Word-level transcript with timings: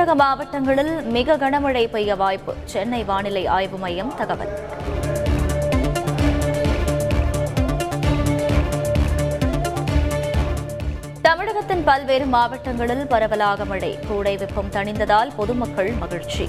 தமிழக 0.00 0.24
மாவட்டங்களில் 0.24 1.02
மிக 1.02 1.36
கனமழை 1.36 1.88
பெய்ய 1.88 2.16
வாய்ப்பு. 2.16 2.54
சென்னை 2.64 3.04
வானிலை 3.04 3.46
ஆய்வு 3.46 3.78
மையம் 3.78 4.14
தகவல். 4.14 4.52
தமிழகத்தின் 11.22 11.84
பல்வேறு 11.84 12.26
மாவட்டங்களில் 12.26 13.06
பரவலாக 13.06 13.64
மழை. 13.64 13.98
கூடை 14.08 14.36
வெப்பம் 14.36 14.70
தணிந்ததால் 14.70 15.30
பொதுமக்கள் 15.36 15.90
மகிழ்ச்சி. 15.90 16.48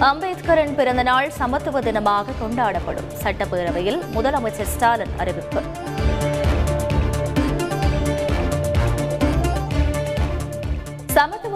அம்பேத்கரின் 0.00 0.74
பிறந்தநாள் 0.74 1.30
சமத்துவ 1.30 1.80
தினமாக 1.80 2.24
கொண்டாடப்படும். 2.42 3.10
சட்டப்பேரவையில் 3.22 4.02
முதலமைச்சர் 4.14 4.72
ஸ்டாலின் 4.74 5.10
அறிவிப்பு. 5.18 5.62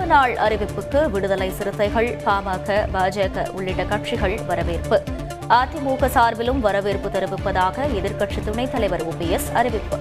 நாள் 0.09 0.35
அறிவிப்புக்கு 0.35 1.11
விடுதலை 1.11 1.51
சிறுத்தைகள் 1.51 2.17
பாமக 2.25 2.87
பாஜக 2.95 3.49
உள்ளிட்ட 3.49 3.85
கட்சிகள் 3.85 4.45
வரவேற்பு. 4.45 5.03
அதிமுக 5.49 6.07
சார்பிலும் 6.07 6.61
வரவேற்பு 6.61 7.09
தெரிவிப்பதாக 7.09 7.87
எதிர்க்கட்சி 7.95 8.45
துணைத் 8.45 8.73
தலைவர் 8.73 9.07
ஓபிஎஸ் 9.07 9.53
அறிவிப்பு. 9.53 9.97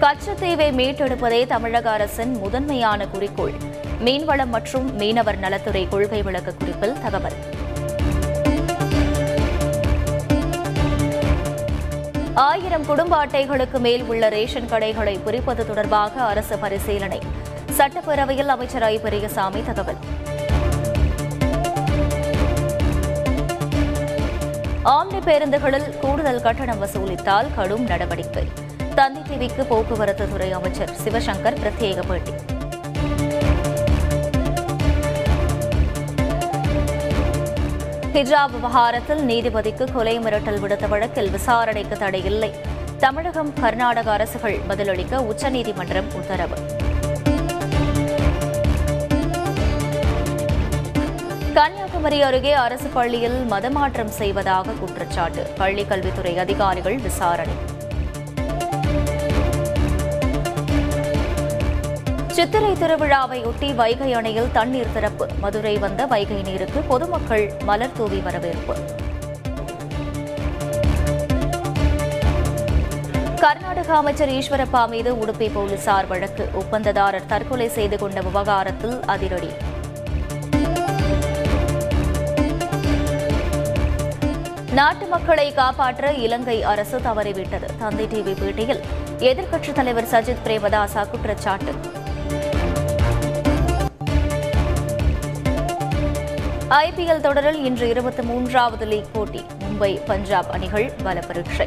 கச்சத்தீவை 0.00 0.68
மீட்டெடுப்பதே 0.80 1.46
தமிழக 1.46 1.90
அரசின் 1.90 2.36
முதன்மையான 2.38 3.08
குறிக்கோள். 3.08 3.52
மீன்வளம் 4.04 4.48
மற்றும் 4.48 4.94
மீனவர் 4.94 5.38
நலத்துறை 5.38 5.88
கொள்கை 5.88 6.22
விளக்க 6.22 6.52
குறிப்பில் 6.52 7.00
தகவல். 7.02 7.58
ஆயிரம் 12.34 12.86
குடும்ப 12.86 13.26
அட்டைகளுக்கு 13.26 13.78
மேல் 13.78 14.04
உள்ள 14.04 14.28
ரேஷன் 14.28 14.68
கடைகளை 14.68 15.18
பிரிப்பது 15.18 15.66
தொடர்பாக 15.66 16.22
அரசு 16.22 16.58
பரிசீலனை. 16.58 17.20
சட்டப்பேரவையில் 17.78 18.46
அமைச்சர் 18.46 18.82
ஐ 18.82 18.98
பெரியசாமி 18.98 19.62
தகவல். 19.62 19.96
ஆம்னி 24.84 25.20
பேருந்துகளில் 25.24 25.98
கூடுதல் 25.98 26.42
கட்டணம் 26.42 26.82
வசூலித்தால் 26.82 27.54
கடும் 27.54 27.84
நடவடிக்கை. 27.84 28.48
தந்தி 28.94 29.20
டிவிக்கு 29.20 29.64
போக்குவரத்து 29.64 30.28
துறை 30.28 30.52
அமைச்சர் 30.52 30.90
சிவசங்கர் 31.04 31.56
பிரத்யேக 31.64 32.02
பேட்டி. 32.08 32.32
ஹிஜாப் 38.12 38.50
விவகாரத்தில் 38.50 39.26
நீதிபதிக்கு 39.26 39.92
கொலை 39.92 40.18
மிரட்டல் 40.18 40.60
விடுத்த 40.60 40.88
வழக்கில் 40.88 41.30
விசாரணைக்கு 41.30 41.98
தடையில்லை. 41.98 42.54
தமிழகம் 42.98 43.52
கர்நாடக 43.52 44.12
அரசுகள் 44.12 44.60
பதிலளிக்க 44.68 45.22
உச்சநீதிமன்றம் 45.22 46.14
உத்தரவு. 46.14 46.54
கன்னியாகுமரி 51.54 52.22
அருகே 52.22 52.52
அரசு 52.52 52.88
பள்ளியில் 52.88 53.46
மதமாற்றம் 53.50 54.12
செய்வதாக 54.20 54.72
குற்றச்சாட்டு. 54.72 55.42
பள்ளிக் 55.58 55.88
கல்வித்துறை 55.88 56.38
அதிகாரிகள் 56.38 56.98
விசாரணை. 56.98 57.78
சித்திரை 62.40 62.72
திருவிழாவையொட்டி 62.72 63.74
வைகை 63.74 64.12
அணையில் 64.12 64.52
தண்ணீர் 64.52 64.92
திறப்பு. 64.92 65.26
மதுரை 65.40 65.78
வந்த 65.78 66.06
வைகை 66.06 66.42
நீருக்கு 66.42 66.80
பொதுமக்கள் 66.80 67.52
மலர் 67.62 67.92
தூவி 67.96 68.18
வரவேற்பு. 68.18 68.74
கர்நாடக 73.40 73.96
அமைச்சர் 73.96 74.28
ஈஸ்வரப்பா 74.28 74.88
மீது 74.88 75.14
உடுப்பி 75.14 75.50
போலீசார் 75.52 76.06
வழக்கு. 76.06 76.48
ஒப்பந்ததாரர் 76.54 77.26
தற்கொலை 77.26 77.68
செய்து 77.68 77.98
கொண்ட 77.98 78.20
விவகாரத்தில் 78.20 79.00
அதிரடி. 79.06 79.50
நாட்டு 84.72 85.06
மக்களை 85.06 85.54
காப்பாற்ற 85.54 86.12
இலங்கை 86.12 86.62
அரசு 86.62 86.98
தவறிவிட்டது. 86.98 87.66
தந்தை 87.78 88.06
டிவி 88.06 88.34
பேட்டியில் 88.42 88.80
எதிர்க்கட்சித் 89.18 89.72
தலைவர் 89.72 90.10
சஜித் 90.10 90.46
பிரேமதாசா 90.46 91.10
குற்றச்சாட்டு. 91.10 91.98
ஐபிஎல் 96.70 97.20
தொடரில் 97.20 97.64
இன்று 97.64 97.88
இருபத்தி 97.88 98.22
மூன்றாவது 98.22 98.86
லீக் 98.86 99.12
போட்டி. 99.12 99.44
மும்பை 99.58 100.00
பஞ்சாப் 100.06 100.50
அணிகள் 100.50 100.92
பல 101.02 101.20
பரீட்சை 101.20 101.66